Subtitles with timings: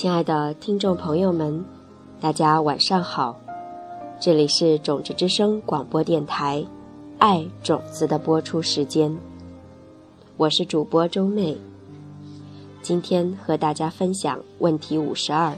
[0.00, 1.62] 亲爱的听众朋友们，
[2.22, 3.38] 大家晚上好，
[4.18, 6.64] 这里是种子之声广播电台，
[7.18, 9.14] 爱种子的播出时间，
[10.38, 11.54] 我是主播周妹，
[12.80, 15.52] 今天和大家分享问题五十二。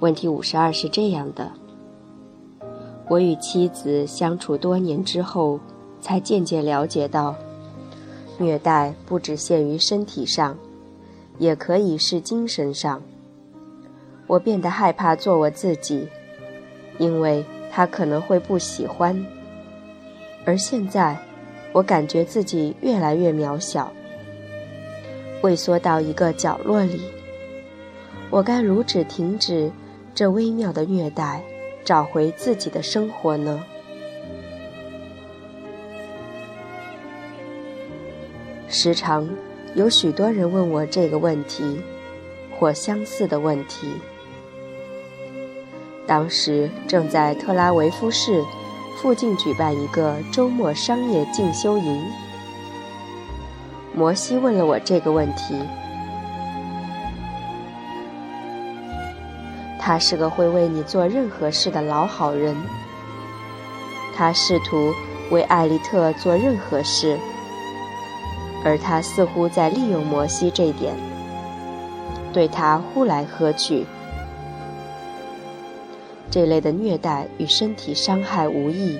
[0.00, 1.52] 问题五十二是这样的：
[3.10, 5.60] 我与妻子相处多年之后，
[6.00, 7.34] 才渐渐了解到，
[8.38, 10.56] 虐待不只限于身体上。
[11.38, 13.02] 也可以是精神上。
[14.26, 16.08] 我变得害怕做我自己，
[16.98, 19.26] 因为他可能会不喜欢。
[20.44, 21.18] 而现在，
[21.72, 23.92] 我感觉自己越来越渺小，
[25.42, 27.02] 萎缩到一个角落里。
[28.30, 29.70] 我该如何停止
[30.14, 31.42] 这微妙的虐待，
[31.84, 33.62] 找回自己的生活呢？
[38.68, 39.28] 时常。
[39.74, 41.80] 有许多人问我这个问题，
[42.50, 43.94] 或相似的问题。
[46.06, 48.44] 当时正在特拉维夫市
[49.00, 52.04] 附近举办一个周末商业进修营。
[53.94, 55.58] 摩西问了我这个问题。
[59.78, 62.54] 他是个会为你做任何事的老好人。
[64.14, 64.92] 他试图
[65.30, 67.18] 为艾丽特做任何事。
[68.64, 70.94] 而他似乎在利用摩西这点，
[72.32, 73.84] 对他呼来喝去。
[76.30, 78.98] 这类的虐待与身体伤害无异，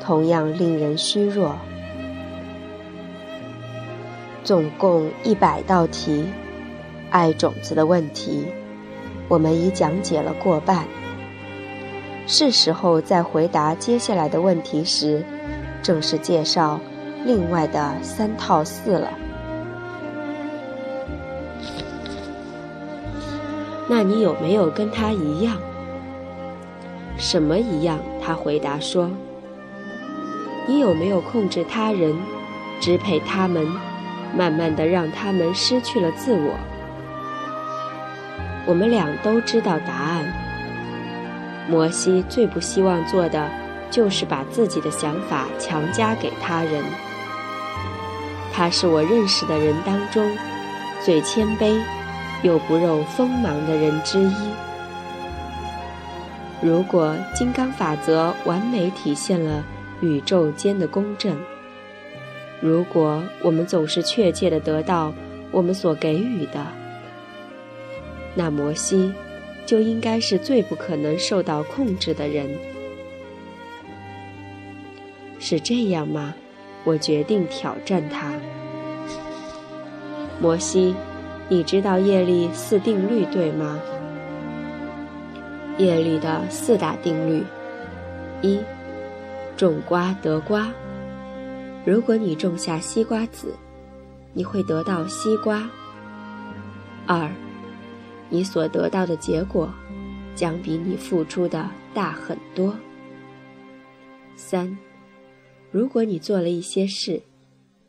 [0.00, 1.56] 同样令人虚弱。
[4.44, 6.24] 总共一百道题，
[7.10, 8.46] 爱种子的问题，
[9.28, 10.84] 我们已讲解了过半。
[12.26, 15.22] 是时候在回答接下来的问题时，
[15.82, 16.80] 正式介绍。
[17.24, 19.08] 另外的三套四了。
[23.88, 25.56] 那你有没有跟他一样？
[27.18, 27.98] 什么一样？
[28.24, 29.10] 他回答说
[30.66, 32.16] ：“你有没有控制他人，
[32.80, 33.66] 支配他们，
[34.34, 36.54] 慢慢的让他们失去了自我？”
[38.66, 40.24] 我们俩都知道答案。
[41.68, 43.48] 摩西最不希望做的，
[43.90, 46.82] 就是把自己的想法强加给他人。
[48.52, 50.30] 他是我认识的人当中
[51.02, 51.80] 最谦卑
[52.42, 54.34] 又不露锋芒的人之一。
[56.60, 59.64] 如果金刚法则完美体现了
[60.00, 61.36] 宇宙间的公正，
[62.60, 65.12] 如果我们总是确切的得到
[65.50, 66.64] 我们所给予的，
[68.34, 69.12] 那摩西
[69.66, 72.48] 就应该是最不可能受到控制的人。
[75.40, 76.34] 是这样吗？
[76.84, 78.32] 我决定挑战他。
[80.40, 80.94] 摩西，
[81.48, 83.78] 你知道叶利四定律对吗？
[85.78, 87.44] 叶利的四大定律：
[88.42, 88.58] 一，
[89.56, 90.70] 种瓜得瓜。
[91.84, 93.54] 如果你种下西瓜籽，
[94.32, 95.62] 你会得到西瓜。
[97.06, 97.30] 二，
[98.28, 99.72] 你所得到的结果
[100.34, 102.74] 将比你付出的大很多。
[104.36, 104.76] 三。
[105.72, 107.22] 如果你做了一些事，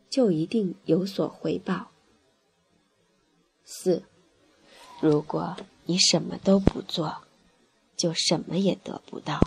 [0.08, 1.88] 就一定有所回报。
[3.62, 4.02] 四，
[5.02, 7.14] 如果你什么都不做，
[7.94, 9.38] 就什么也得不到。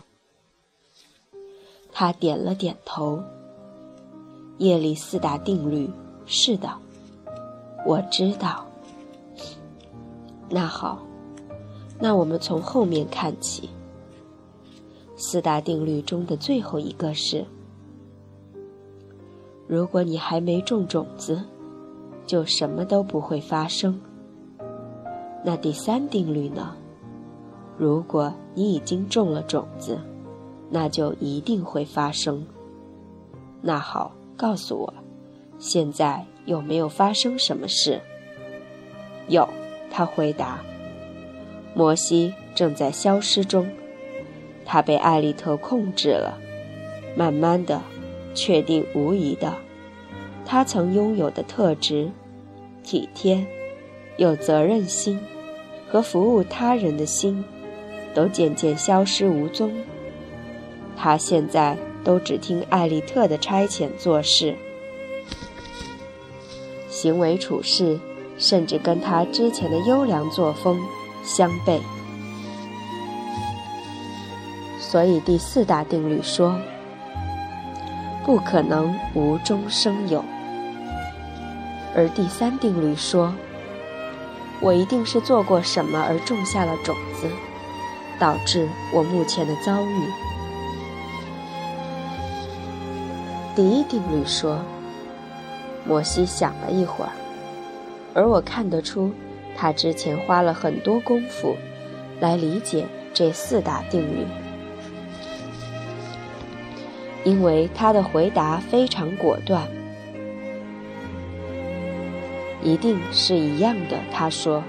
[1.92, 3.24] 他点了点头。
[4.60, 5.90] 夜里四大定律，
[6.28, 6.80] 是的，
[7.88, 8.68] 我知道。
[10.48, 11.04] 那好，
[12.00, 13.68] 那我们从后面看起。
[15.16, 17.44] 四大定律中的最后一个是。
[19.68, 21.44] 如果你还没种种子，
[22.26, 24.00] 就什么都不会发生。
[25.44, 26.76] 那第三定律呢？
[27.78, 30.00] 如果你已经种了种子，
[30.70, 32.46] 那就一定会发生。
[33.62, 34.94] 那好，告诉我，
[35.60, 38.02] 现在有没有发生什么事？
[39.28, 39.48] 有，
[39.92, 40.60] 他回答。
[41.76, 43.70] 摩西正在消失中，
[44.66, 46.38] 他被艾丽特控制了，
[47.16, 47.82] 慢慢的。
[48.38, 49.52] 确定无疑的，
[50.46, 52.12] 他曾拥有的特质——
[52.86, 53.44] 体贴、
[54.18, 55.20] 有责任心
[55.90, 57.44] 和服务他人的心，
[58.14, 59.72] 都渐渐消失无踪。
[60.96, 64.54] 他现在都只听艾丽特的差遣做事，
[66.88, 68.00] 行为处事
[68.38, 70.80] 甚至跟他之前的优良作风
[71.24, 71.80] 相悖。
[74.80, 76.56] 所以第四大定律说。
[78.28, 80.22] 不可能无中生有，
[81.96, 83.34] 而第三定律说，
[84.60, 87.26] 我一定是做过什么而种下了种子，
[88.20, 90.02] 导致我目前的遭遇。
[93.56, 94.60] 第一定律说，
[95.86, 97.12] 摩西想了一会儿，
[98.14, 99.10] 而我看得出，
[99.56, 101.56] 他之前花了很多功夫
[102.20, 104.28] 来理解这四大定律，
[107.28, 109.68] 因为他的回答非常果断。
[112.64, 114.64] 一定是一样的，他说：“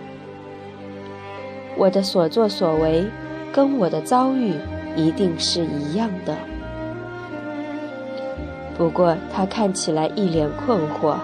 [1.78, 3.05] 我的所作所为，
[3.52, 4.55] 跟我的遭遇
[4.96, 6.37] 一定是一样的。”
[8.76, 11.14] 不过他看起来一脸困惑，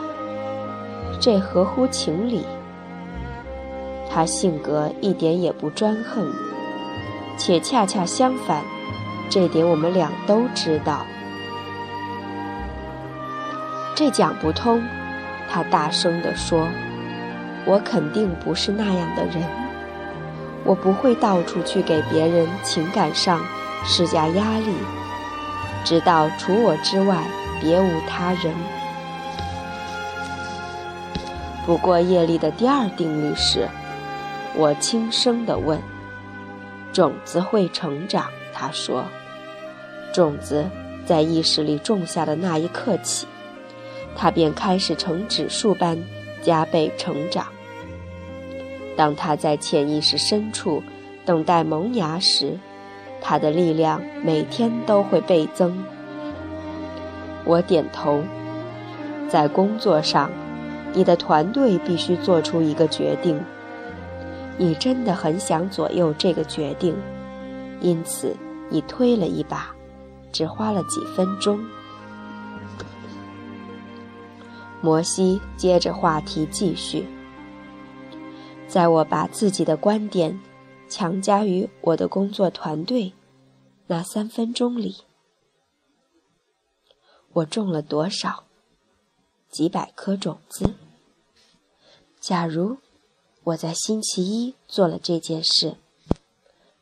[1.21, 2.45] 这合乎情理。
[4.09, 6.31] 他性格一点也不专横，
[7.37, 8.63] 且恰恰相反，
[9.29, 11.05] 这点我们俩都知道。
[13.95, 14.83] 这讲不通。
[15.49, 16.69] 他大声地说
[17.65, 19.45] ：“我肯定不是那样的人，
[20.65, 23.41] 我不会到处去给别人情感上
[23.85, 24.75] 施加压力，
[25.85, 27.23] 直到除我之外
[27.61, 28.53] 别无他人。”
[31.65, 33.69] 不过业力的第二定律是，
[34.55, 35.81] 我轻声地问
[36.93, 39.05] ：“种子会成长？”他说
[40.13, 40.69] ：“种子
[41.07, 43.29] 在意识里种下的那一刻起。”
[44.17, 46.03] 它便开始呈指数般
[46.43, 47.47] 加倍成长。
[48.97, 50.83] 当它在潜意识深处
[51.25, 52.59] 等待萌芽时，
[53.21, 55.77] 它的力量每天都会倍增。
[57.45, 58.23] 我点头。
[59.29, 60.31] 在工作上，
[60.93, 63.41] 你的团队必须做出一个决定。
[64.57, 66.95] 你真的很想左右这个决定，
[67.81, 68.37] 因此
[68.69, 69.75] 你推了一把，
[70.31, 71.59] 只花了几分钟。
[74.85, 77.07] 摩西接着话题继续。
[78.69, 80.39] 在我把自己的观点
[80.91, 83.15] 强加于我的工作团队
[83.87, 84.99] 那三分钟里，
[87.33, 88.45] 我种了多少？
[89.49, 90.75] 几百颗种子。
[92.21, 92.77] 假如
[93.45, 95.77] 我在星期一做了这件事，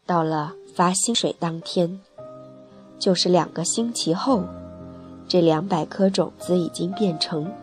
[0.04, 2.00] 到了发薪水当天，
[2.99, 4.43] 就是两个星期后，
[5.28, 7.62] 这两百颗种子已经变成。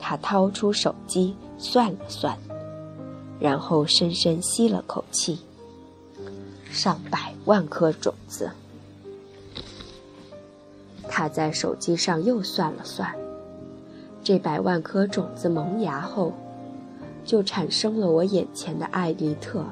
[0.00, 2.36] 他掏出手机算了算，
[3.38, 5.38] 然后深深吸了口气。
[6.70, 8.50] 上百万颗种子。
[11.08, 13.12] 他在手机上又算了算，
[14.22, 16.32] 这百万颗种子萌芽后，
[17.24, 19.64] 就产生了我眼前的艾丽特。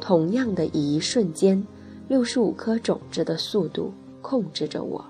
[0.00, 1.64] 同样的，一瞬间，
[2.08, 5.04] 六十五颗种子的速度控制着我。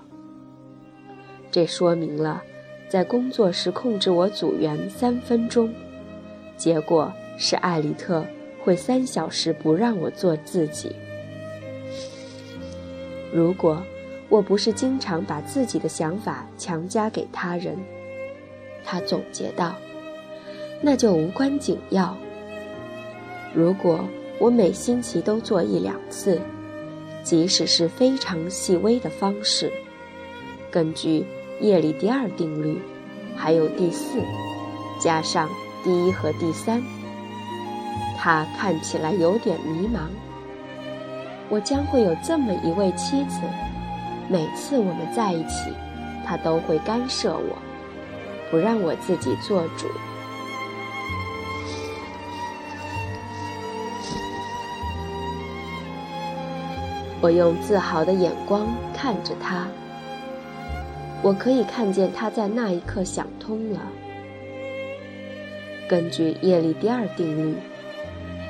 [1.51, 2.41] 这说明了。
[2.89, 5.73] 在工作时控制我组员三分钟，
[6.55, 8.25] 结果是艾丽特
[8.63, 10.95] 会三小时不让我做自己。
[13.33, 13.83] 如果
[14.29, 17.77] 我不是经常把自己的想法强加给他人，
[18.85, 19.75] 他总结道，
[20.81, 22.17] 那就无关紧要。
[23.53, 24.07] 如果
[24.39, 26.39] 我每星期都做一两次，
[27.21, 29.69] 即使是非常细微的方式，
[30.71, 31.25] 根据。
[31.59, 32.79] 夜里第二定律，
[33.35, 34.19] 还有第四，
[34.99, 35.49] 加上
[35.83, 36.81] 第一和第三。
[38.15, 40.01] 他看起来有点迷茫。
[41.49, 43.39] 我将会有这么一位妻子，
[44.27, 45.71] 每次我们在一起，
[46.25, 47.57] 他都会干涉我，
[48.51, 49.87] 不让我自己做主。
[57.19, 59.67] 我用自豪的眼光看着他。
[61.23, 63.81] 我可以看见他在那一刻想通了。
[65.89, 67.55] 根据叶利第二定律，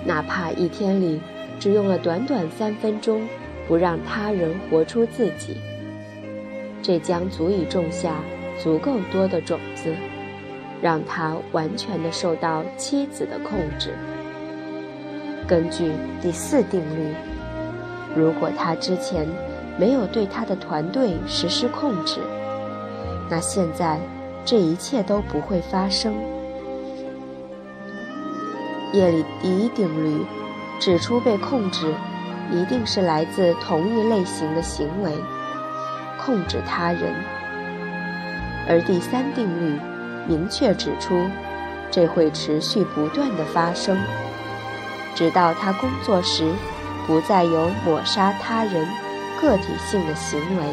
[0.06, 1.20] 哪怕一天里
[1.60, 3.22] 只用了短短三分钟，
[3.68, 5.58] 不让他人活出自己，
[6.82, 8.16] 这将足以种下
[8.62, 9.96] 足够多的种子，
[10.82, 13.94] 让他完全的受到妻子的控制。
[15.48, 17.14] 根据第四定律，
[18.16, 19.28] 如果他之前
[19.80, 22.20] 没有对他的团队实施控制，
[23.30, 24.00] 那现在，
[24.46, 26.14] 这一切都不会发生。
[28.94, 30.26] 夜里第一定律
[30.80, 31.94] 指出，被控制
[32.50, 35.12] 一定是来自同一类型的行为，
[36.18, 37.14] 控制他人；
[38.68, 39.78] 而第三定律
[40.26, 41.26] 明确指出，
[41.92, 43.98] 这会持续不断的发生，
[45.14, 46.50] 直到他工作时
[47.06, 48.88] 不再有抹杀他人
[49.42, 50.64] 个体性的行为。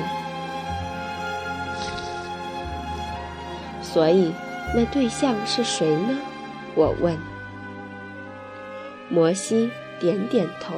[3.94, 4.32] 所以，
[4.74, 6.18] 那对象是谁呢？
[6.74, 7.16] 我问。
[9.08, 9.70] 摩西
[10.00, 10.74] 点点头。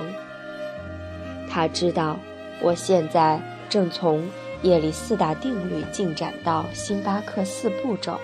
[1.48, 2.18] 他知道，
[2.60, 4.22] 我现在正从
[4.60, 8.20] 叶里四大定律进展到星巴克四步骤。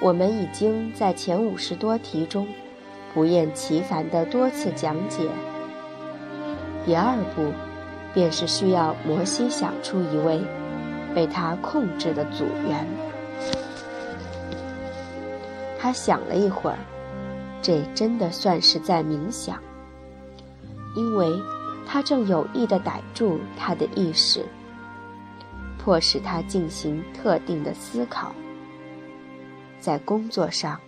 [0.00, 2.48] 我们已经在前五十多题中
[3.12, 5.24] 不厌其烦地多次讲解。
[6.86, 7.52] 第二步，
[8.14, 10.40] 便是需要摩西想出一位
[11.18, 12.86] 被他控制的组员。
[15.76, 16.78] 他想了一会儿，
[17.60, 19.60] 这真的算是在冥想，
[20.94, 21.36] 因为
[21.84, 24.46] 他正有意地逮住他的意识，
[25.76, 28.32] 迫使他进行特定的思考。
[29.80, 30.80] 在工作上，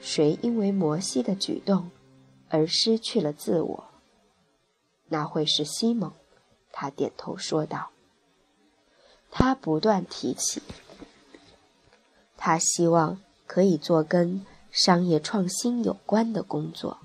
[0.00, 1.90] 谁因为摩西的举动
[2.48, 3.84] 而失去了自我？
[5.08, 6.10] 那会是西蒙。
[6.72, 7.90] 他点头说道。
[9.30, 10.62] 他不断提起，
[12.36, 16.98] 他希望可以做跟商业创新有关的工作。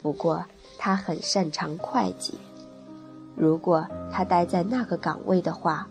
[0.00, 0.44] 不过，
[0.78, 2.34] 他很擅长会计。
[3.36, 5.88] 如果他待在那个岗位的话，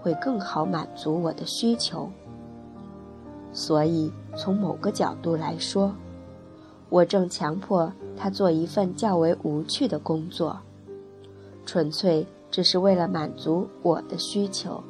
[0.00, 2.10] 会更好满足我的需求。
[3.52, 5.94] 所以，从某个角度来说，
[6.88, 10.60] 我正强迫他做一份较为无趣的工作，
[11.64, 14.82] 纯粹只是为了满足我的需求。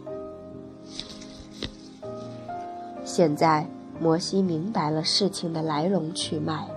[3.05, 3.67] 现在，
[3.99, 6.69] 摩西明白了事情的来龙去脉。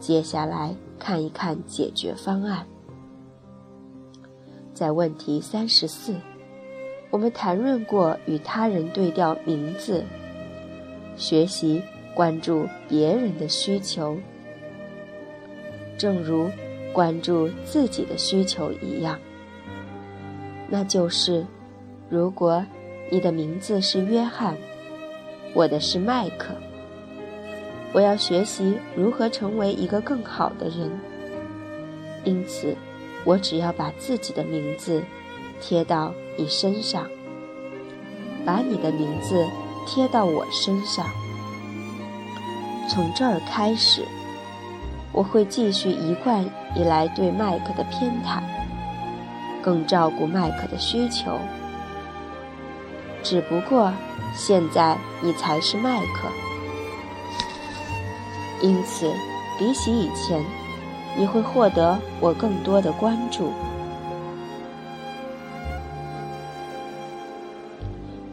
[0.00, 2.66] 接下来看一看解决方案。
[4.72, 6.14] 在问题三十四，
[7.10, 10.04] 我们谈论过与他人对调名字。
[11.16, 11.82] 学习
[12.14, 14.16] 关注别人的需求，
[15.98, 16.48] 正如
[16.92, 19.18] 关注自己的需求一样。
[20.68, 21.44] 那就是，
[22.08, 22.64] 如果
[23.10, 24.56] 你的名字是约翰，
[25.54, 26.54] 我的是麦克，
[27.92, 30.90] 我要学习如何成为一个更好的人。
[32.24, 32.76] 因此，
[33.24, 35.02] 我只要把自己的名字
[35.60, 37.08] 贴到你身上，
[38.44, 39.44] 把你的名字。
[39.90, 41.06] 贴到我身上。
[42.90, 44.04] 从这儿开始，
[45.14, 46.44] 我会继续一贯
[46.76, 48.42] 以来对麦克的偏袒，
[49.68, 51.38] 更照顾麦克的需求。
[53.22, 53.92] 只不过，
[54.34, 56.26] 现在你才是麦克，
[58.62, 59.12] 因此，
[59.58, 60.42] 比起以前，
[61.18, 63.52] 你会获得我更多的关注。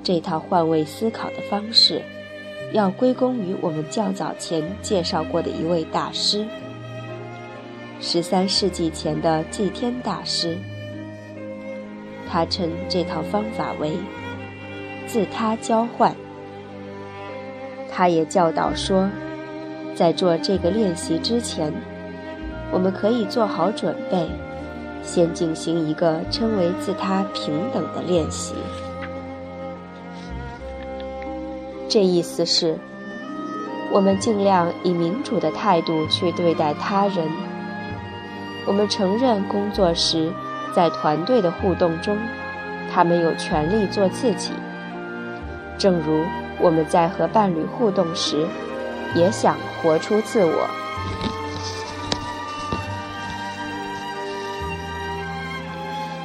[0.01, 2.01] 这套换位思考的方式，
[2.72, 6.48] 要归功于我们较早前介绍过的一位大师——
[8.00, 10.58] 十三世纪前的祭天大师。
[12.36, 13.94] 他称这套方法为
[15.08, 16.13] “自他交换”。
[17.89, 19.10] 他也教导说，
[19.96, 21.72] 在做这个练习之前，
[22.74, 24.27] 我们可以做好准备，
[25.01, 28.54] 先进行一个称为“自他平等”的练习。
[31.88, 32.77] 这意思是，
[33.94, 37.25] 我们尽量以民主的态度去对待他人。
[38.68, 40.34] 我们承认工作时，
[40.75, 42.17] 在团队的互动中，
[42.94, 44.51] 他们有权利做自己。
[45.77, 46.25] 正如
[46.60, 48.46] 我们在和伴侣互动时，
[49.15, 50.67] 也想活出自我。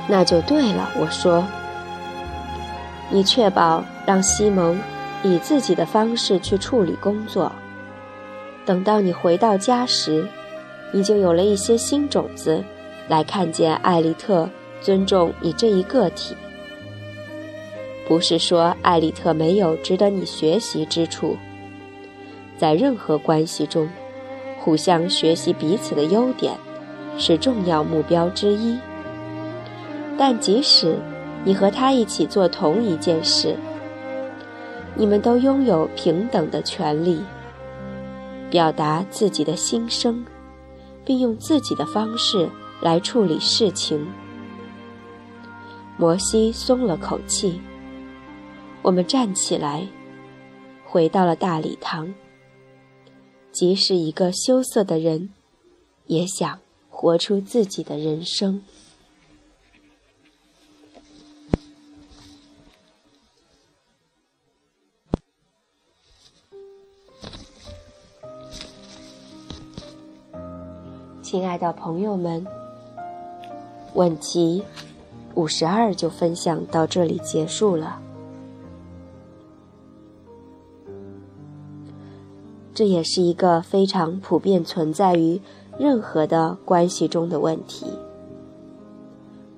[0.08, 1.46] 那就对了，我说，
[3.08, 4.76] 你确保让西蒙。
[5.22, 7.52] 以自己的方式去处理工作。
[8.64, 10.26] 等到你回到家时，
[10.92, 12.64] 你就有了一些新种子，
[13.10, 14.48] 来看见艾利特
[14.80, 16.36] 尊重你这一个体。
[18.06, 21.36] 不是说艾利特没有值得你学习之处，
[22.56, 23.88] 在任何关系中，
[24.60, 26.54] 互相学习彼此的优点
[27.18, 28.78] 是重要目标之一。
[30.16, 30.96] 但即使
[31.44, 33.56] 你和他一起做同一件事，
[34.94, 37.20] 你们都拥有平等的权利，
[38.50, 40.24] 表达自己的心声，
[41.04, 42.48] 并用自己的方式
[42.80, 44.06] 来处理事情。
[45.96, 47.60] 摩西松了口气。
[48.82, 49.86] 我们站起来，
[50.86, 52.14] 回到了大礼堂。
[53.52, 55.28] 即使一个羞涩的人，
[56.06, 56.58] 也想
[56.88, 58.62] 活出自己的人生。
[71.22, 72.44] 亲爱的朋友们，
[73.94, 74.62] 问题
[75.34, 78.00] 五十二就分享到这里结束了。
[82.72, 85.40] 这也是一个非常普遍存在于
[85.78, 87.86] 任何的关系中的问题。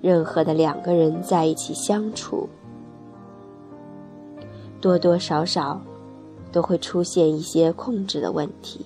[0.00, 2.48] 任何的两个人在一起相处，
[4.80, 5.80] 多多少少
[6.50, 8.84] 都会出现一些控制的问题。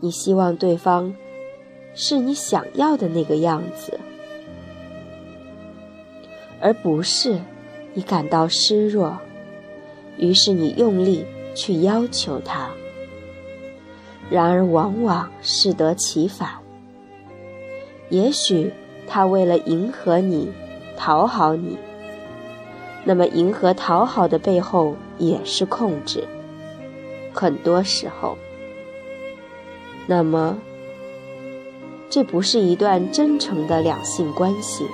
[0.00, 1.14] 你希望对方
[1.94, 3.98] 是你想要的那个样子，
[6.60, 7.38] 而不是
[7.94, 9.18] 你感到失落，
[10.16, 12.70] 于是你用力去要求他。
[14.30, 16.48] 然而，往往适得其反。
[18.08, 18.72] 也许
[19.06, 20.50] 他为了迎合你、
[20.96, 21.76] 讨好你，
[23.04, 26.26] 那么迎合讨好的背后也是控制。
[27.34, 28.38] 很多时候，
[30.06, 30.56] 那么
[32.14, 34.86] 这不是一段真诚的两性关系，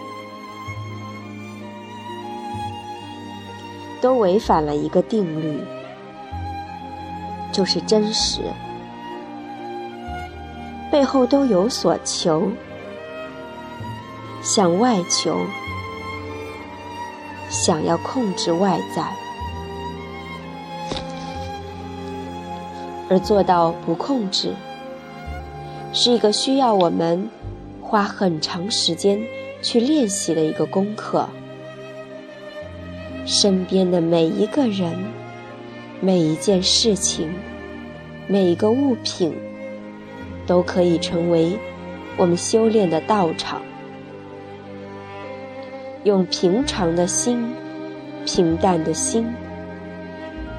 [4.00, 5.60] 都违反了一个定律，
[7.50, 8.42] 就是真实，
[10.92, 12.52] 背后都有所求。
[14.40, 15.36] 向外求，
[17.50, 19.02] 想要控制外在，
[23.10, 24.54] 而做到不控制，
[26.00, 27.28] 是一个需要我们
[27.82, 29.20] 花很长时间
[29.60, 31.28] 去练习的一个功课。
[33.26, 34.94] 身边的每一个人、
[36.00, 37.28] 每一件事情、
[38.28, 39.34] 每一个物品，
[40.46, 41.58] 都可以成为
[42.16, 43.60] 我们修炼的道场。
[46.04, 47.44] 用平常的心、
[48.24, 49.26] 平淡的心，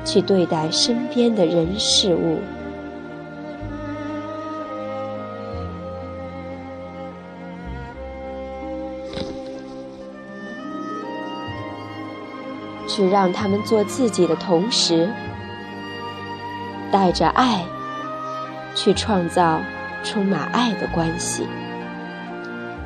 [0.04, 2.40] 去对待身边的人事物，
[13.00, 15.10] 去让他们做自己的同时，
[16.92, 17.64] 带着爱
[18.76, 19.62] 去创造
[20.04, 21.48] 充满爱的关系。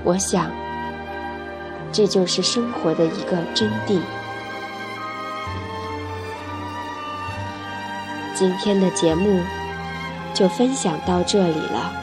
[0.04, 0.52] 我想。
[1.92, 4.00] 这就是生活的一个真谛。
[8.34, 9.40] 今天的节目
[10.34, 11.94] 就分享到这里了。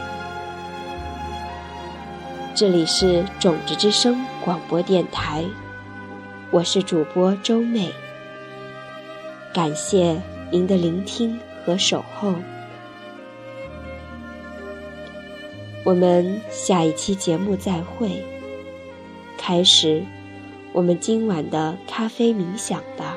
[2.54, 5.44] 这里是种子之声广播电台，
[6.52, 7.92] 我是主播周妹。
[9.54, 12.34] 感谢您的聆听和守候，
[15.84, 18.20] 我们下一期节目再会。
[19.38, 20.02] 开始，
[20.72, 23.16] 我们今晚的咖啡冥想吧。